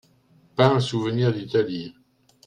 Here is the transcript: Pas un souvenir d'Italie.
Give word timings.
Pas 0.55 0.65
un 0.69 0.79
souvenir 0.79 1.31
d'Italie. 1.31 1.93